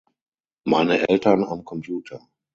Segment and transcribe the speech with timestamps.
[0.63, 2.27] Meine Eltern am Computer.